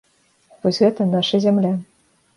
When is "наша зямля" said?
1.13-1.73